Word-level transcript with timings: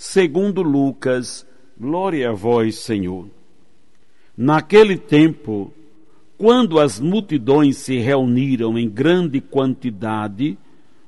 segundo 0.00 0.62
Lucas. 0.62 1.46
Glória 1.78 2.30
a 2.30 2.32
vós, 2.32 2.76
Senhor. 2.76 3.28
Naquele 4.34 4.96
tempo, 4.96 5.70
quando 6.38 6.80
as 6.80 6.98
multidões 6.98 7.76
se 7.76 7.98
reuniram 7.98 8.78
em 8.78 8.88
grande 8.88 9.42
quantidade, 9.42 10.56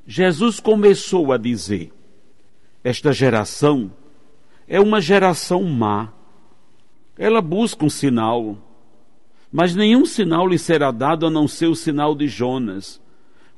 Jesus 0.06 0.60
começou 0.60 1.32
a 1.32 1.38
dizer: 1.38 1.90
Esta 2.84 3.12
geração 3.12 3.90
é 4.68 4.78
uma 4.78 5.00
geração 5.00 5.62
má. 5.64 6.12
Ela 7.16 7.40
busca 7.40 7.86
um 7.86 7.90
sinal 7.90 8.58
mas 9.52 9.74
nenhum 9.74 10.06
sinal 10.06 10.48
lhe 10.48 10.58
será 10.58 10.90
dado 10.90 11.26
a 11.26 11.30
não 11.30 11.46
ser 11.46 11.66
o 11.66 11.76
sinal 11.76 12.14
de 12.14 12.26
Jonas. 12.26 12.98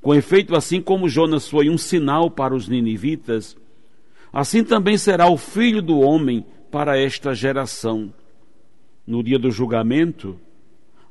Com 0.03 0.13
efeito, 0.13 0.57
assim 0.57 0.83
como 0.83 1.09
Jonas 1.09 1.49
foi 1.49 1.71
um 1.71 1.79
sinal 1.79 2.29
para 2.29 2.53
os 2.53 2.67
ninivitas, 2.67 3.57
assim 4.35 4.65
também 4.65 4.99
será 4.99 5.29
o 5.29 5.37
filho 5.37 5.81
do 5.81 6.01
homem 6.01 6.45
para 6.71 6.99
esta 6.99 7.33
geração. 7.33 8.13
No 9.07 9.23
dia 9.23 9.39
do 9.39 9.51
julgamento, 9.51 10.39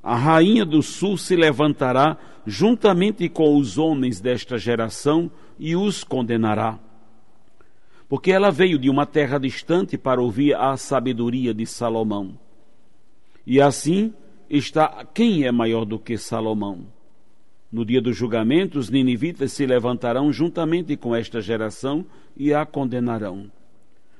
a 0.03 0.15
rainha 0.15 0.65
do 0.65 0.83
sul 0.83 1.17
se 1.17 1.33
levantará 1.33 2.17
juntamente 2.45 3.29
com 3.29 3.57
os 3.57 3.77
homens 3.77 4.19
desta 4.19 4.57
geração 4.57 5.31
e 5.57 5.75
os 5.75 6.03
condenará. 6.03 6.77
Porque 8.09 8.31
ela 8.31 8.51
veio 8.51 8.77
de 8.77 8.89
uma 8.89 9.05
terra 9.05 9.37
distante 9.39 9.97
para 9.97 10.21
ouvir 10.21 10.55
a 10.55 10.75
sabedoria 10.75 11.53
de 11.53 11.65
Salomão. 11.65 12.37
E 13.47 13.61
assim 13.61 14.13
está 14.49 15.05
quem 15.13 15.45
é 15.45 15.51
maior 15.51 15.85
do 15.85 15.97
que 15.97 16.17
Salomão. 16.17 16.85
No 17.73 17.83
dia 17.83 17.99
do 17.99 18.13
julgamento, 18.13 18.77
os 18.77 18.91
ninivitas 18.91 19.51
se 19.51 19.65
levantarão 19.65 20.31
juntamente 20.31 20.95
com 20.95 21.15
esta 21.15 21.41
geração 21.41 22.05
e 22.37 22.53
a 22.53 22.67
condenarão, 22.67 23.51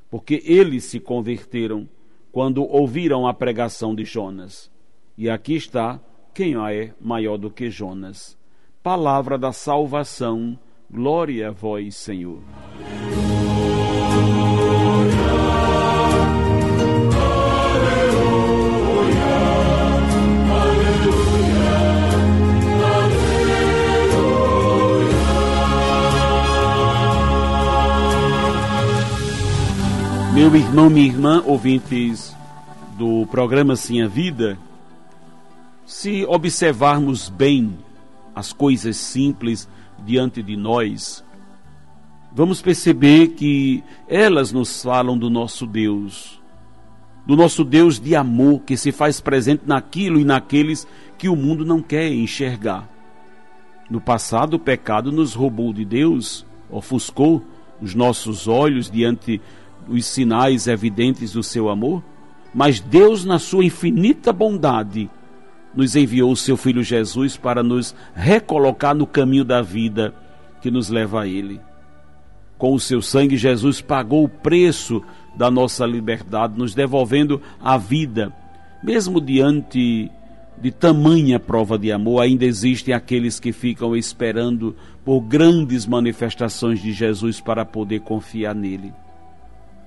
porque 0.09 0.41
eles 0.43 0.85
se 0.85 0.99
converteram 0.99 1.87
quando 2.31 2.63
ouviram 2.63 3.27
a 3.27 3.33
pregação 3.33 3.93
de 3.93 4.05
Jonas. 4.05 4.71
E 5.15 5.29
aqui 5.29 5.53
está 5.53 6.01
quem 6.33 6.55
é 6.55 6.95
maior 6.99 7.37
do 7.37 7.51
que 7.51 7.69
Jonas. 7.69 8.35
Palavra 8.81 9.37
da 9.37 9.51
salvação, 9.51 10.57
glória 10.89 11.49
a 11.49 11.51
vós, 11.51 11.95
Senhor. 11.95 12.41
Meu 30.43 30.53
irmão, 30.57 30.89
minha 30.89 31.07
irmã, 31.07 31.41
ouvintes 31.45 32.35
do 32.97 33.25
programa 33.27 33.77
Sim 33.77 34.01
a 34.01 34.09
Vida, 34.09 34.59
se 35.85 36.25
observarmos 36.25 37.29
bem 37.29 37.77
as 38.35 38.51
coisas 38.51 38.97
simples 38.97 39.69
diante 40.05 40.43
de 40.43 40.57
nós, 40.57 41.23
vamos 42.35 42.61
perceber 42.61 43.29
que 43.29 43.81
elas 44.05 44.51
nos 44.51 44.83
falam 44.83 45.17
do 45.17 45.29
nosso 45.29 45.65
Deus, 45.65 46.41
do 47.25 47.37
nosso 47.37 47.63
Deus 47.63 47.97
de 47.97 48.13
amor 48.13 48.63
que 48.63 48.75
se 48.75 48.91
faz 48.91 49.21
presente 49.21 49.63
naquilo 49.65 50.19
e 50.19 50.25
naqueles 50.25 50.85
que 51.17 51.29
o 51.29 51.37
mundo 51.37 51.63
não 51.63 51.81
quer 51.81 52.11
enxergar. 52.11 52.89
No 53.89 54.01
passado, 54.01 54.55
o 54.55 54.59
pecado 54.59 55.09
nos 55.09 55.33
roubou 55.33 55.71
de 55.71 55.85
Deus, 55.85 56.45
ofuscou 56.69 57.41
os 57.81 57.95
nossos 57.95 58.45
olhos 58.45 58.91
diante 58.91 59.41
os 59.87 60.05
sinais 60.05 60.67
evidentes 60.67 61.33
do 61.33 61.43
seu 61.43 61.69
amor, 61.69 62.03
mas 62.53 62.79
Deus, 62.79 63.25
na 63.25 63.39
sua 63.39 63.65
infinita 63.65 64.31
bondade, 64.31 65.09
nos 65.75 65.95
enviou 65.95 66.31
o 66.31 66.37
seu 66.37 66.55
Filho 66.55 66.83
Jesus 66.83 67.35
para 67.35 67.63
nos 67.63 67.95
recolocar 68.13 68.93
no 68.93 69.07
caminho 69.07 69.43
da 69.43 69.61
vida 69.61 70.13
que 70.61 70.69
nos 70.69 70.89
leva 70.89 71.23
a 71.23 71.27
Ele. 71.27 71.59
Com 72.57 72.73
o 72.73 72.79
seu 72.79 73.01
sangue, 73.01 73.35
Jesus 73.35 73.81
pagou 73.81 74.23
o 74.23 74.29
preço 74.29 75.01
da 75.35 75.49
nossa 75.49 75.85
liberdade, 75.85 76.57
nos 76.57 76.75
devolvendo 76.75 77.41
a 77.59 77.75
vida. 77.75 78.31
Mesmo 78.83 79.19
diante 79.19 80.11
de 80.61 80.71
tamanha 80.71 81.39
prova 81.39 81.77
de 81.77 81.91
amor, 81.91 82.21
ainda 82.21 82.45
existem 82.45 82.93
aqueles 82.93 83.39
que 83.39 83.51
ficam 83.51 83.95
esperando 83.95 84.75
por 85.03 85.21
grandes 85.21 85.87
manifestações 85.87 86.79
de 86.79 86.93
Jesus 86.93 87.41
para 87.41 87.65
poder 87.65 88.01
confiar 88.01 88.53
nele 88.53 88.93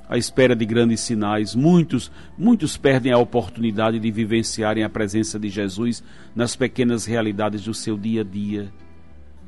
à 0.08 0.16
espera 0.16 0.54
de 0.54 0.64
grandes 0.64 1.00
sinais. 1.00 1.54
Muitos, 1.54 2.10
muitos 2.38 2.76
perdem 2.76 3.12
a 3.12 3.18
oportunidade 3.18 3.98
de 3.98 4.10
vivenciarem 4.10 4.84
a 4.84 4.88
presença 4.88 5.38
de 5.38 5.48
Jesus 5.48 6.02
nas 6.34 6.54
pequenas 6.54 7.04
realidades 7.04 7.64
do 7.64 7.74
seu 7.74 7.96
dia 7.96 8.20
a 8.20 8.24
dia. 8.24 8.72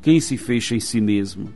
Quem 0.03 0.21
se 0.21 0.37
fecha 0.37 0.75
em 0.75 0.81
si 0.81 1.01
mesmo 1.01 1.53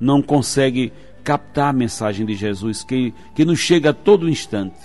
não 0.00 0.20
consegue 0.20 0.92
captar 1.24 1.70
a 1.70 1.72
mensagem 1.72 2.24
de 2.24 2.34
Jesus 2.34 2.84
que, 2.84 3.12
que 3.34 3.44
nos 3.44 3.58
chega 3.58 3.90
a 3.90 3.94
todo 3.94 4.28
instante. 4.28 4.78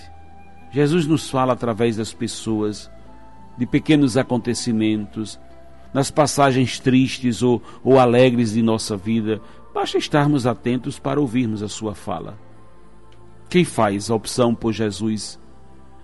Jesus 0.71 1.05
nos 1.05 1.29
fala 1.29 1.53
através 1.53 1.97
das 1.97 2.13
pessoas, 2.13 2.89
de 3.57 3.65
pequenos 3.65 4.17
acontecimentos, 4.17 5.39
nas 5.93 6.09
passagens 6.09 6.79
tristes 6.79 7.43
ou, 7.43 7.61
ou 7.83 7.99
alegres 7.99 8.53
de 8.53 8.61
nossa 8.61 8.95
vida. 8.95 9.41
Basta 9.73 9.97
estarmos 9.97 10.47
atentos 10.47 10.97
para 10.97 11.19
ouvirmos 11.19 11.61
a 11.61 11.67
sua 11.67 11.93
fala. 11.93 12.37
Quem 13.51 13.65
faz 13.65 14.09
a 14.09 14.15
opção 14.15 14.55
por 14.55 14.71
Jesus 14.71 15.37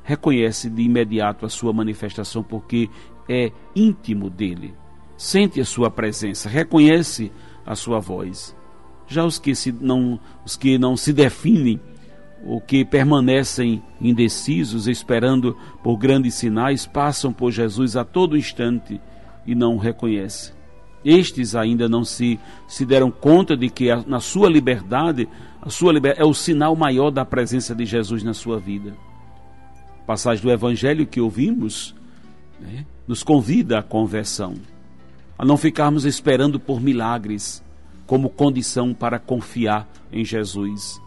reconhece 0.03 0.69
de 0.69 0.81
imediato 0.81 1.45
a 1.45 1.49
sua 1.49 1.71
manifestação 1.71 2.43
porque 2.43 2.89
é 3.29 3.53
íntimo 3.73 4.29
dele. 4.29 4.73
Sente 5.15 5.61
a 5.61 5.63
sua 5.63 5.89
presença, 5.89 6.49
reconhece 6.49 7.31
a 7.65 7.73
sua 7.73 8.01
voz. 8.01 8.53
Já 9.07 9.23
os 9.23 9.39
que, 9.39 9.55
se 9.55 9.71
não, 9.71 10.19
os 10.45 10.57
que 10.57 10.77
não 10.77 10.97
se 10.97 11.13
definem, 11.13 11.79
ou 12.45 12.59
que 12.59 12.83
permanecem 12.83 13.81
indecisos, 14.01 14.85
esperando 14.85 15.57
por 15.81 15.95
grandes 15.95 16.33
sinais, 16.33 16.85
passam 16.85 17.31
por 17.31 17.49
Jesus 17.49 17.95
a 17.95 18.03
todo 18.03 18.35
instante 18.35 18.99
e 19.45 19.55
não 19.55 19.75
o 19.75 19.79
reconhecem. 19.79 20.53
Estes 21.09 21.55
ainda 21.55 21.87
não 21.87 22.03
se, 22.03 22.37
se 22.67 22.85
deram 22.85 23.09
conta 23.09 23.55
de 23.55 23.69
que 23.69 23.89
a, 23.89 24.03
na 24.05 24.19
sua 24.19 24.49
liberdade 24.49 25.27
a 25.61 25.69
sua 25.69 25.91
liberdade 25.91 26.21
é 26.21 26.25
o 26.25 26.33
sinal 26.33 26.75
maior 26.75 27.11
da 27.11 27.25
presença 27.25 27.73
de 27.73 27.85
Jesus 27.85 28.23
na 28.23 28.33
sua 28.33 28.59
vida. 28.59 28.93
A 30.01 30.05
passagem 30.05 30.43
do 30.43 30.51
Evangelho 30.51 31.07
que 31.07 31.19
ouvimos 31.19 31.95
né, 32.59 32.85
nos 33.07 33.23
convida 33.23 33.79
à 33.79 33.83
conversão, 33.83 34.55
a 35.37 35.45
não 35.45 35.57
ficarmos 35.57 36.05
esperando 36.05 36.59
por 36.59 36.81
milagres 36.81 37.63
como 38.05 38.29
condição 38.29 38.93
para 38.93 39.19
confiar 39.19 39.87
em 40.11 40.23
Jesus. 40.23 41.01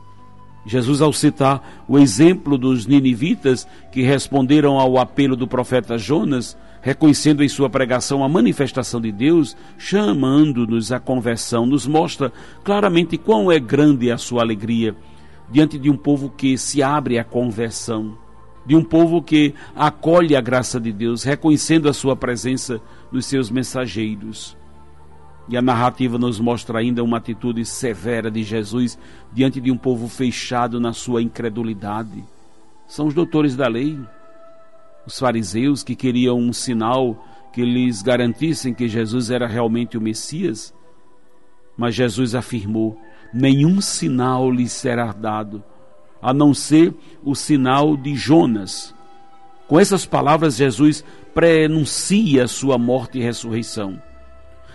Jesus, 0.67 1.01
ao 1.01 1.13
citar 1.13 1.85
o 1.89 1.99
exemplo 1.99 2.59
dos 2.59 2.87
ninivitas 2.87 3.67
que 3.91 4.03
responderam 4.03 4.79
ao 4.79 4.99
apelo 4.99 5.35
do 5.35 5.49
profeta 5.49 5.97
Jonas, 5.97 6.57
reconhecendo 6.83 7.43
em 7.43 7.49
sua 7.49 7.71
pregação 7.71 8.23
a 8.23 8.29
manifestação 8.29 9.01
de 9.01 9.11
Deus, 9.11 9.57
chamando-nos 9.79 10.93
à 10.93 11.01
conversão, 11.01 11.67
nos 11.67 11.87
mostra 11.87 12.33
claramente 12.63 13.17
quão 13.17 13.51
é 13.51 13.59
grande 13.59 14.11
a 14.11 14.19
sua 14.19 14.43
alegria 14.43 14.95
diante 15.51 15.79
de 15.79 15.91
um 15.91 15.97
povo 15.97 16.31
que 16.31 16.57
se 16.57 16.83
abre 16.83 17.19
à 17.19 17.25
conversão, 17.25 18.17
de 18.65 18.77
um 18.77 18.85
povo 18.85 19.21
que 19.21 19.55
acolhe 19.75 20.37
a 20.37 20.41
graça 20.41 20.79
de 20.79 20.93
Deus, 20.93 21.25
reconhecendo 21.25 21.89
a 21.89 21.93
sua 21.93 22.15
presença 22.15 22.81
nos 23.11 23.27
seus 23.27 23.51
mensageiros. 23.51 24.60
E 25.51 25.57
a 25.57 25.63
narrativa 25.63 26.17
nos 26.17 26.39
mostra 26.39 26.79
ainda 26.79 27.03
uma 27.03 27.17
atitude 27.17 27.65
severa 27.65 28.31
de 28.31 28.45
Jesus 28.45 28.97
diante 29.33 29.61
de 29.61 29.73
um 29.73 29.77
povo 29.77 30.07
fechado 30.07 30.79
na 30.79 30.93
sua 30.93 31.21
incredulidade. 31.21 32.23
São 32.87 33.09
os 33.09 33.15
doutores 33.15 33.57
da 33.57 33.67
lei, 33.67 33.99
os 35.05 35.19
fariseus 35.19 35.83
que 35.83 35.97
queriam 35.97 36.39
um 36.39 36.53
sinal 36.53 37.27
que 37.53 37.65
lhes 37.65 38.01
garantissem 38.01 38.73
que 38.73 38.89
Jesus 38.89 39.29
era 39.29 39.49
realmente 39.49 39.99
o 39.99 40.01
Messias. 40.01 40.73
Mas 41.77 41.97
Jesus 41.97 42.37
afirmou: 42.37 42.97
nenhum 43.35 43.81
sinal 43.81 44.53
lhes 44.53 44.71
será 44.71 45.11
dado 45.11 45.65
a 46.23 46.33
não 46.33 46.55
ser 46.55 46.95
o 47.25 47.35
sinal 47.35 47.97
de 47.97 48.15
Jonas. 48.15 48.95
Com 49.67 49.81
essas 49.81 50.07
palavras, 50.07 50.57
Jesus 50.57 51.05
prenuncia 51.35 52.47
sua 52.47 52.79
morte 52.79 53.19
e 53.19 53.23
ressurreição. 53.23 54.01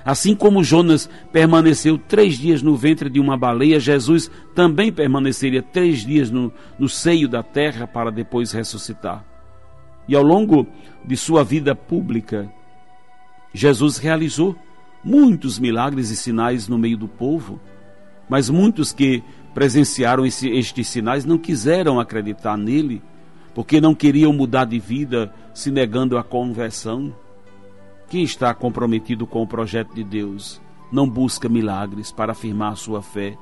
Assim 0.05 0.35
como 0.35 0.63
Jonas 0.63 1.09
permaneceu 1.31 1.97
três 1.97 2.37
dias 2.37 2.61
no 2.61 2.75
ventre 2.75 3.09
de 3.09 3.19
uma 3.19 3.35
baleia, 3.35 3.79
Jesus 3.79 4.29
também 4.53 4.93
permaneceria 4.93 5.63
três 5.63 6.05
dias 6.05 6.29
no, 6.29 6.53
no 6.77 6.87
seio 6.87 7.27
da 7.27 7.41
terra 7.41 7.87
para 7.87 8.11
depois 8.11 8.51
ressuscitar. 8.51 9.25
E 10.07 10.15
ao 10.15 10.21
longo 10.21 10.67
de 11.03 11.17
sua 11.17 11.43
vida 11.43 11.73
pública, 11.73 12.47
Jesus 13.51 13.97
realizou 13.97 14.55
muitos 15.03 15.57
milagres 15.57 16.11
e 16.11 16.15
sinais 16.15 16.67
no 16.67 16.77
meio 16.77 16.97
do 16.97 17.07
povo, 17.07 17.59
mas 18.29 18.47
muitos 18.47 18.93
que 18.93 19.23
presenciaram 19.55 20.23
esse, 20.23 20.47
estes 20.49 20.87
sinais 20.87 21.25
não 21.25 21.39
quiseram 21.39 21.99
acreditar 21.99 22.55
nele, 22.55 23.01
porque 23.55 23.81
não 23.81 23.95
queriam 23.95 24.31
mudar 24.31 24.65
de 24.65 24.77
vida 24.77 25.33
se 25.51 25.71
negando 25.71 26.15
a 26.15 26.23
conversão. 26.23 27.11
Quem 28.07 28.23
está 28.23 28.53
comprometido 28.53 29.25
com 29.25 29.41
o 29.41 29.47
projeto 29.47 29.93
de 29.93 30.03
Deus 30.03 30.61
não 30.91 31.09
busca 31.09 31.49
milagres 31.49 32.11
para 32.11 32.31
afirmar 32.31 32.77
sua 32.77 33.01
fé, 33.01 33.37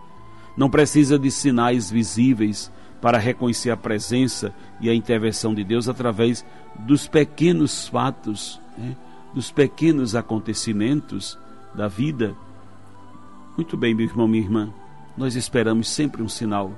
não 0.56 0.69
precisa 0.69 1.19
de 1.19 1.30
sinais 1.30 1.92
visíveis 1.92 2.71
para 3.01 3.18
reconhecer 3.18 3.69
a 3.69 3.77
presença 3.77 4.54
e 4.80 4.89
a 4.89 4.95
intervenção 4.95 5.54
de 5.54 5.63
Deus 5.63 5.89
através 5.89 6.45
dos 6.80 7.07
pequenos 7.07 7.88
fatos, 7.88 8.62
né? 8.77 8.95
dos 9.33 9.51
pequenos 9.51 10.15
acontecimentos 10.15 11.38
da 11.74 11.88
vida. 11.88 12.33
Muito 13.57 13.75
bem, 13.75 13.94
meu 13.94 14.06
irmão, 14.06 14.27
minha 14.27 14.44
irmã, 14.44 14.74
nós 15.18 15.36
esperamos 15.36 15.89
sempre 15.89 16.24
um 16.24 16.30
sinal. 16.30 16.71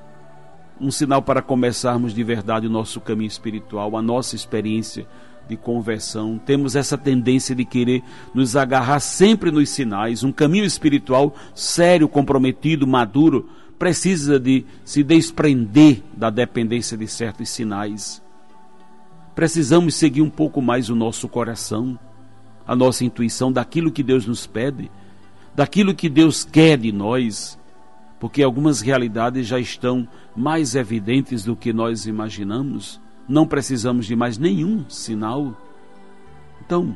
Um 0.81 0.89
sinal 0.89 1.21
para 1.21 1.41
começarmos 1.41 2.13
de 2.13 2.23
verdade 2.23 2.67
o 2.67 2.71
nosso 2.71 2.99
caminho 2.99 3.27
espiritual, 3.27 3.95
a 3.95 4.01
nossa 4.01 4.35
experiência 4.35 5.07
de 5.47 5.55
conversão, 5.55 6.39
temos 6.43 6.75
essa 6.75 6.97
tendência 6.97 7.55
de 7.55 7.63
querer 7.65 8.03
nos 8.33 8.55
agarrar 8.55 8.99
sempre 8.99 9.51
nos 9.51 9.69
sinais. 9.69 10.23
Um 10.23 10.31
caminho 10.31 10.65
espiritual 10.65 11.35
sério, 11.53 12.07
comprometido, 12.07 12.87
maduro, 12.87 13.49
precisa 13.77 14.39
de 14.39 14.65
se 14.83 15.03
desprender 15.03 16.01
da 16.15 16.29
dependência 16.29 16.97
de 16.97 17.07
certos 17.07 17.49
sinais. 17.49 18.21
Precisamos 19.33 19.95
seguir 19.95 20.21
um 20.21 20.29
pouco 20.29 20.61
mais 20.61 20.89
o 20.89 20.95
nosso 20.95 21.27
coração, 21.27 21.99
a 22.65 22.75
nossa 22.75 23.03
intuição 23.03 23.51
daquilo 23.51 23.91
que 23.91 24.01
Deus 24.01 24.25
nos 24.25 24.47
pede, 24.47 24.89
daquilo 25.53 25.93
que 25.93 26.09
Deus 26.09 26.43
quer 26.43 26.77
de 26.77 26.91
nós, 26.91 27.59
porque 28.19 28.41
algumas 28.41 28.81
realidades 28.81 29.45
já 29.45 29.59
estão 29.59 30.07
mais 30.35 30.73
evidentes 30.73 31.43
do 31.43 31.55
que 31.55 31.71
nós 31.73 32.05
imaginamos 32.05 32.99
não 33.27 33.47
precisamos 33.47 34.05
de 34.05 34.15
mais 34.15 34.37
nenhum 34.37 34.85
sinal. 34.89 35.53
Então, 36.65 36.95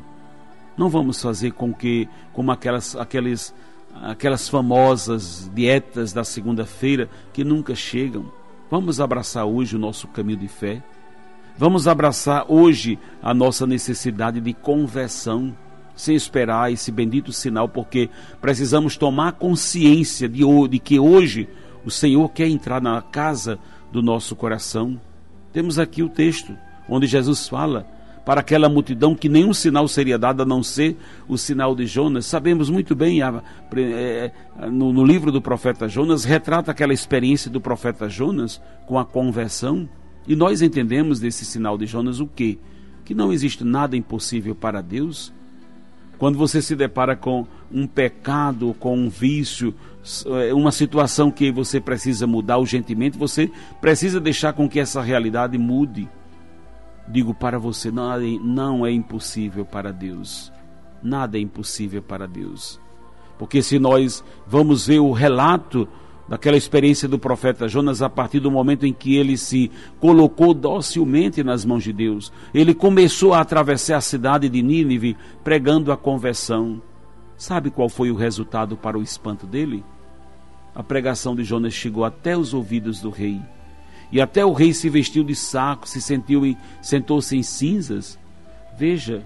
não 0.77 0.89
vamos 0.89 1.21
fazer 1.21 1.51
com 1.51 1.73
que, 1.73 2.07
como 2.31 2.51
aquelas, 2.51 2.95
aquelas, 2.95 3.53
aquelas 4.01 4.47
famosas 4.47 5.49
dietas 5.53 6.13
da 6.13 6.23
segunda-feira 6.23 7.09
que 7.33 7.43
nunca 7.43 7.75
chegam. 7.75 8.31
Vamos 8.71 9.01
abraçar 9.01 9.45
hoje 9.45 9.75
o 9.75 9.79
nosso 9.79 10.07
caminho 10.07 10.39
de 10.39 10.47
fé. 10.47 10.81
Vamos 11.57 11.87
abraçar 11.87 12.45
hoje 12.47 12.97
a 13.21 13.33
nossa 13.33 13.67
necessidade 13.67 14.39
de 14.39 14.53
conversão, 14.53 15.53
sem 15.93 16.15
esperar 16.15 16.71
esse 16.71 16.89
bendito 16.89 17.33
sinal, 17.33 17.67
porque 17.67 18.09
precisamos 18.39 18.95
tomar 18.95 19.33
consciência 19.33 20.29
de, 20.29 20.43
de 20.69 20.79
que 20.79 20.97
hoje 20.97 21.49
o 21.83 21.91
Senhor 21.91 22.29
quer 22.29 22.47
entrar 22.47 22.81
na 22.81 23.01
casa 23.01 23.59
do 23.91 24.01
nosso 24.01 24.35
coração. 24.35 24.97
Temos 25.51 25.80
aqui 25.80 26.04
o 26.04 26.10
texto 26.10 26.56
onde 26.88 27.07
Jesus 27.07 27.48
fala 27.48 27.86
para 28.25 28.42
aquela 28.42 28.69
multidão 28.69 29.16
que 29.16 29.28
nenhum 29.28 29.54
sinal 29.54 29.88
seria 29.88 30.18
dado 30.18 30.44
a 30.44 30.46
não 30.46 30.62
ser 30.62 30.96
o 31.28 31.36
sinal 31.36 31.75
de 31.75 31.88
Jonas. 31.88 32.28
Sabemos 32.28 32.69
muito 32.69 32.96
bem, 32.96 33.22
é, 33.24 34.31
no, 34.72 35.04
livro 35.04 35.31
do 35.31 35.42
profeta 35.42 35.88
Jonas, 35.88 36.25
retrata 36.25 36.69
aquela 36.69 36.94
experiência 36.94 37.50
do 37.50 37.60
profeta 37.60 38.07
Jonas 38.07 38.62
com 38.86 39.00
a 39.00 39.06
conversão. 39.06 39.90
E 40.28 40.36
nós 40.36 40.62
entendemos 40.62 41.19
desse 41.19 41.44
sinal 41.44 41.75
de 41.75 41.88
Jonas 41.88 42.19
o 42.19 42.28
quê? 42.28 42.60
Que 43.04 43.16
não 43.16 43.34
existe 43.34 43.63
nada 43.63 43.98
impossível 43.98 44.54
para 44.54 44.80
Deus. 44.80 45.34
Quando 46.19 46.38
você 46.38 46.62
se 46.62 46.75
depara 46.75 47.16
com 47.16 47.48
um 47.72 47.88
pecado, 47.88 48.75
com 48.80 48.96
um 48.96 49.10
vício, 49.10 49.74
uma 50.53 50.71
situação 50.71 51.31
que 51.31 51.51
você 51.51 51.79
precisa 51.79 52.25
mudar 52.25 52.57
urgentemente, 52.57 53.17
você 53.17 53.51
precisa 53.79 54.19
deixar 54.19 54.53
com 54.53 54.67
que 54.67 54.79
essa 54.79 55.01
realidade 55.01 55.57
mude. 55.57 56.09
Digo 57.07 57.33
para 57.33 57.57
você, 57.57 57.91
nada, 57.91 58.23
não 58.44 58.85
é 58.85 58.91
impossível 58.91 59.65
para 59.65 59.91
Deus. 59.91 60.51
Nada 61.01 61.38
é 61.38 61.41
impossível 61.41 62.01
para 62.01 62.27
Deus. 62.27 62.79
Porque 63.38 63.61
se 63.61 63.79
nós 63.79 64.23
vamos 64.45 64.88
ver 64.88 65.00
o 65.00 65.11
relato 65.11 65.88
daquela 66.29 66.55
experiência 66.55 67.07
do 67.07 67.17
profeta 67.17 67.67
Jonas 67.67 68.03
a 68.03 68.09
partir 68.09 68.39
do 68.39 68.51
momento 68.51 68.85
em 68.85 68.94
que 68.94 69.15
ele 69.15 69.35
se 69.35 69.71
colocou 70.00 70.53
docilmente 70.53 71.44
nas 71.44 71.65
mãos 71.65 71.83
de 71.83 71.91
Deus. 71.91 72.31
Ele 72.53 72.75
começou 72.75 73.33
a 73.33 73.41
atravessar 73.41 73.97
a 73.97 74.01
cidade 74.01 74.47
de 74.47 74.62
Nínive 74.62 75.17
pregando 75.44 75.91
a 75.91 75.97
conversão. 75.97 76.79
Sabe 77.35 77.71
qual 77.71 77.89
foi 77.89 78.12
o 78.12 78.15
resultado 78.15 78.77
para 78.77 78.97
o 78.97 79.01
espanto 79.01 79.47
dele? 79.47 79.83
A 80.75 80.83
pregação 80.83 81.36
de 81.36 81.44
Jonas 81.44 81.74
chegou 81.74 82.06
até 82.06 82.38
os 82.38 82.54
ouvidos 82.54 83.01
do 83.01 83.10
rei. 83.10 83.42
E 84.12 84.19
até 84.19 84.44
o 84.45 84.54
rei 84.54 84.74
se 84.74 84.89
vestiu 84.89 85.24
de 85.24 85.36
saco, 85.36 85.88
se 85.88 86.01
sentiu 86.01 86.45
em, 86.45 86.57
sentou-se 86.81 87.36
em 87.36 87.44
cinzas. 87.44 88.18
Veja, 88.77 89.24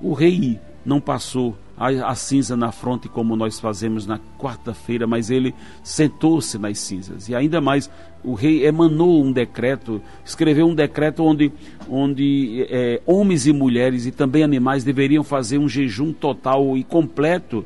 o 0.00 0.12
rei 0.12 0.58
não 0.84 1.00
passou 1.00 1.56
a, 1.80 2.10
a 2.10 2.14
cinza 2.14 2.56
na 2.56 2.70
fronte 2.72 3.08
como 3.08 3.34
nós 3.36 3.58
fazemos 3.58 4.06
na 4.06 4.20
quarta-feira, 4.38 5.06
mas 5.06 5.30
ele 5.30 5.54
sentou-se 5.82 6.58
nas 6.58 6.78
cinzas. 6.78 7.28
E 7.28 7.34
ainda 7.34 7.60
mais, 7.60 7.90
o 8.22 8.34
rei 8.34 8.66
emanou 8.66 9.24
um 9.24 9.32
decreto, 9.32 10.02
escreveu 10.24 10.66
um 10.66 10.74
decreto 10.74 11.24
onde, 11.24 11.50
onde 11.88 12.66
é, 12.68 13.00
homens 13.06 13.46
e 13.46 13.52
mulheres 13.52 14.04
e 14.04 14.10
também 14.10 14.42
animais 14.42 14.84
deveriam 14.84 15.24
fazer 15.24 15.56
um 15.56 15.68
jejum 15.68 16.12
total 16.12 16.76
e 16.76 16.84
completo, 16.84 17.64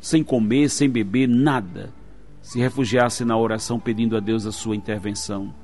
sem 0.00 0.22
comer, 0.22 0.68
sem 0.68 0.88
beber, 0.88 1.28
nada. 1.28 1.90
Se 2.50 2.58
refugiassem 2.58 3.24
na 3.24 3.36
oração 3.36 3.78
pedindo 3.78 4.16
a 4.16 4.20
Deus 4.20 4.44
a 4.44 4.50
sua 4.50 4.74
intervenção 4.74 5.54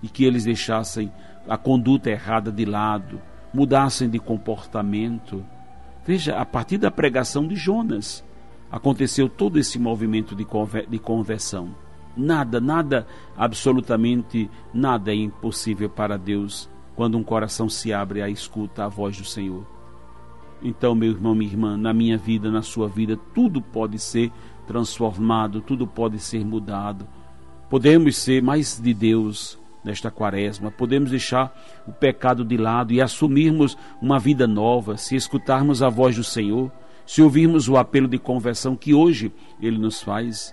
e 0.00 0.06
que 0.06 0.24
eles 0.24 0.44
deixassem 0.44 1.12
a 1.48 1.58
conduta 1.58 2.08
errada 2.08 2.52
de 2.52 2.64
lado, 2.64 3.20
mudassem 3.52 4.08
de 4.08 4.20
comportamento 4.20 5.44
Veja, 6.06 6.36
a 6.36 6.46
partir 6.46 6.78
da 6.78 6.88
pregação 6.88 7.48
de 7.48 7.56
Jonas, 7.56 8.24
aconteceu 8.70 9.28
todo 9.28 9.58
esse 9.58 9.76
movimento 9.76 10.36
de, 10.36 10.44
conver 10.44 10.86
de 10.88 11.00
conversão. 11.00 11.74
Nada, 12.16 12.60
nada, 12.60 13.08
absolutamente 13.36 14.48
nada 14.72 15.10
é 15.10 15.16
impossível 15.16 15.90
para 15.90 16.16
Deus 16.16 16.70
quando 16.94 17.18
um 17.18 17.24
coração 17.24 17.68
se 17.68 17.92
abre 17.92 18.22
à 18.22 18.30
escuta 18.30 18.84
à 18.84 18.88
voz 18.88 19.18
do 19.18 19.24
Senhor. 19.24 19.66
Então, 20.62 20.94
meu 20.94 21.10
irmão, 21.10 21.34
minha 21.34 21.50
irmã, 21.50 21.76
na 21.76 21.92
minha 21.92 22.16
vida, 22.16 22.52
na 22.52 22.62
sua 22.62 22.88
vida, 22.88 23.18
tudo 23.34 23.60
pode 23.60 23.98
ser 23.98 24.30
transformado, 24.66 25.60
tudo 25.60 25.86
pode 25.86 26.18
ser 26.18 26.44
mudado. 26.44 27.06
Podemos 27.68 28.16
ser 28.16 28.42
mais 28.42 28.80
de 28.80 28.92
Deus, 28.92 29.58
nesta 29.86 30.10
quaresma. 30.10 30.70
Podemos 30.70 31.10
deixar 31.10 31.56
o 31.86 31.92
pecado 31.92 32.44
de 32.44 32.56
lado 32.56 32.92
e 32.92 33.00
assumirmos 33.00 33.78
uma 34.02 34.18
vida 34.18 34.46
nova, 34.46 34.96
se 34.96 35.14
escutarmos 35.14 35.82
a 35.82 35.88
voz 35.88 36.16
do 36.16 36.24
Senhor, 36.24 36.70
se 37.06 37.22
ouvirmos 37.22 37.68
o 37.68 37.76
apelo 37.76 38.08
de 38.08 38.18
conversão 38.18 38.74
que 38.74 38.92
hoje 38.92 39.32
Ele 39.62 39.78
nos 39.78 40.02
faz. 40.02 40.52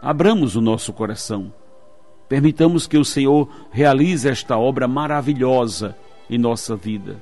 Abramos 0.00 0.56
o 0.56 0.60
nosso 0.62 0.92
coração. 0.94 1.52
Permitamos 2.26 2.86
que 2.86 2.96
o 2.96 3.04
Senhor 3.04 3.48
realize 3.70 4.26
esta 4.26 4.56
obra 4.56 4.88
maravilhosa 4.88 5.94
em 6.28 6.38
nossa 6.38 6.74
vida. 6.74 7.20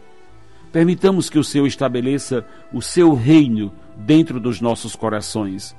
Permitamos 0.71 1.29
que 1.29 1.39
o 1.39 1.45
Senhor 1.45 1.67
estabeleça 1.67 2.47
o 2.73 2.81
seu 2.81 3.15
reino 3.15 3.73
dentro 3.97 4.39
dos 4.39 4.61
nossos 4.61 4.95
corações. 4.95 5.75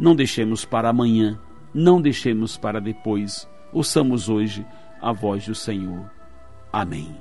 Não 0.00 0.16
deixemos 0.16 0.64
para 0.64 0.88
amanhã, 0.88 1.38
não 1.74 2.00
deixemos 2.00 2.56
para 2.56 2.80
depois. 2.80 3.46
Ouçamos 3.70 4.30
hoje 4.30 4.66
a 4.98 5.12
voz 5.12 5.46
do 5.46 5.54
Senhor. 5.54 6.10
Amém. 6.72 7.14